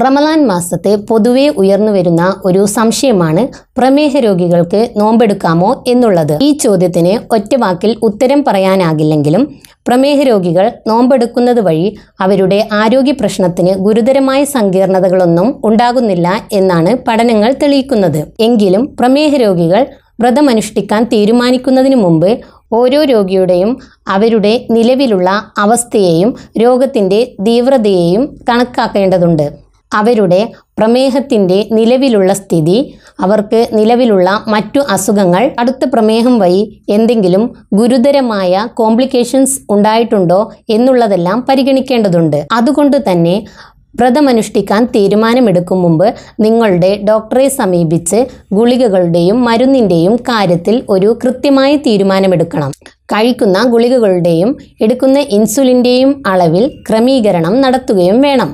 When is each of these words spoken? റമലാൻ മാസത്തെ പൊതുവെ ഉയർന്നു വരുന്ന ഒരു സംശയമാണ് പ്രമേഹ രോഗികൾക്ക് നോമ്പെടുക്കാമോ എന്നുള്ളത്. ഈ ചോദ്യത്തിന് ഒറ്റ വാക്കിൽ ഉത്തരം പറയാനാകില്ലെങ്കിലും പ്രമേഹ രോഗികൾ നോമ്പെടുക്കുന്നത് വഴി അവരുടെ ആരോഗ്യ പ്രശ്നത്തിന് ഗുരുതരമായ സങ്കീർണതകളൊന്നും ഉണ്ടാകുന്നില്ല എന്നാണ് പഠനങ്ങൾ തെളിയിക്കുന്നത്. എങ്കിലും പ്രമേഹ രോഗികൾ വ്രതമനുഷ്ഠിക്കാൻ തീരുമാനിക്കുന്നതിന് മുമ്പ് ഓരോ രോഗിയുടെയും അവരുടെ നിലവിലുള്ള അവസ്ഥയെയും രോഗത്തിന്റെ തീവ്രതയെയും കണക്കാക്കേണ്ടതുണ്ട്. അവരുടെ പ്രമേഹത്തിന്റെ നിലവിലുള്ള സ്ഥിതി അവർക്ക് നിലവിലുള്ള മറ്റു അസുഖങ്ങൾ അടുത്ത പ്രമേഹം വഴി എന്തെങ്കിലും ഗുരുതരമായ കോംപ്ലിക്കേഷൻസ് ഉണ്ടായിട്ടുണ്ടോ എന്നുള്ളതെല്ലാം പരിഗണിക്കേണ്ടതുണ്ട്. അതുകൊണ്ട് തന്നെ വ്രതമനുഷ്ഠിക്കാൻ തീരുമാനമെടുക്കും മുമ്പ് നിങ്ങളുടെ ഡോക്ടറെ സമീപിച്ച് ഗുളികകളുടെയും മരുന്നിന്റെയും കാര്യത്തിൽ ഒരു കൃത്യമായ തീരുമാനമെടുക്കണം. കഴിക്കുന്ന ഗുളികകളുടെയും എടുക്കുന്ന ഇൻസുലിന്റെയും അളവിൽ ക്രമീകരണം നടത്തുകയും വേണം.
റമലാൻ 0.00 0.40
മാസത്തെ 0.46 0.90
പൊതുവെ 1.08 1.44
ഉയർന്നു 1.60 1.92
വരുന്ന 1.92 2.22
ഒരു 2.44 2.62
സംശയമാണ് 2.66 3.42
പ്രമേഹ 3.78 4.18
രോഗികൾക്ക് 4.18 4.80
നോമ്പെടുക്കാമോ 4.96 5.70
എന്നുള്ളത്. 5.88 6.34
ഈ 6.46 6.50
ചോദ്യത്തിന് 6.64 7.14
ഒറ്റ 7.34 7.52
വാക്കിൽ 7.62 7.92
ഉത്തരം 8.02 8.44
പറയാനാകില്ലെങ്കിലും 8.44 9.42
പ്രമേഹ 9.88 10.18
രോഗികൾ 10.22 10.66
നോമ്പെടുക്കുന്നത് 10.86 11.60
വഴി 11.60 11.88
അവരുടെ 12.20 12.58
ആരോഗ്യ 12.72 13.14
പ്രശ്നത്തിന് 13.20 13.72
ഗുരുതരമായ 13.86 14.42
സങ്കീർണതകളൊന്നും 14.54 15.48
ഉണ്ടാകുന്നില്ല 15.64 16.28
എന്നാണ് 16.52 16.92
പഠനങ്ങൾ 17.08 17.52
തെളിയിക്കുന്നത്. 17.62 18.20
എങ്കിലും 18.40 18.84
പ്രമേഹ 19.00 19.34
രോഗികൾ 19.36 19.82
വ്രതമനുഷ്ഠിക്കാൻ 20.20 21.02
തീരുമാനിക്കുന്നതിന് 21.12 21.96
മുമ്പ് 21.96 22.30
ഓരോ 22.72 23.00
രോഗിയുടെയും 23.04 23.70
അവരുടെ 24.08 24.54
നിലവിലുള്ള 24.70 25.30
അവസ്ഥയെയും 25.58 26.30
രോഗത്തിന്റെ 26.62 27.20
തീവ്രതയെയും 27.46 28.22
കണക്കാക്കേണ്ടതുണ്ട്. 28.48 29.46
അവരുടെ 30.00 30.40
പ്രമേഹത്തിന്റെ 30.78 31.58
നിലവിലുള്ള 31.72 32.32
സ്ഥിതി 32.40 32.78
അവർക്ക് 33.20 33.60
നിലവിലുള്ള 33.72 34.30
മറ്റു 34.54 34.80
അസുഖങ്ങൾ 34.94 35.44
അടുത്ത 35.58 35.84
പ്രമേഹം 35.92 36.34
വഴി 36.38 36.62
എന്തെങ്കിലും 36.88 37.44
ഗുരുതരമായ 37.74 38.66
കോംപ്ലിക്കേഷൻസ് 38.80 39.56
ഉണ്ടായിട്ടുണ്ടോ 39.70 40.40
എന്നുള്ളതെല്ലാം 40.70 41.38
പരിഗണിക്കേണ്ടതുണ്ട്. 41.48 42.38
അതുകൊണ്ട് 42.52 42.98
തന്നെ 43.08 43.36
വ്രതമനുഷ്ഠിക്കാൻ 44.00 44.82
തീരുമാനമെടുക്കും 44.94 45.78
മുമ്പ് 45.82 46.08
നിങ്ങളുടെ 46.40 46.90
ഡോക്ടറെ 47.08 47.46
സമീപിച്ച് 47.58 48.18
ഗുളികകളുടെയും 48.52 49.38
മരുന്നിന്റെയും 49.44 50.14
കാര്യത്തിൽ 50.28 50.76
ഒരു 50.94 51.08
കൃത്യമായ 51.22 51.72
തീരുമാനമെടുക്കണം. 51.86 52.72
കഴിക്കുന്ന 53.12 53.58
ഗുളികകളുടെയും 53.72 54.50
എടുക്കുന്ന 54.80 55.18
ഇൻസുലിന്റെയും 55.36 56.10
അളവിൽ 56.26 56.64
ക്രമീകരണം 56.88 57.54
നടത്തുകയും 57.60 58.18
വേണം. 58.26 58.44